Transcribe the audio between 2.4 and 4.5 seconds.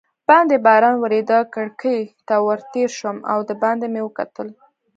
ور تېر شوم او دباندې مې وکتل.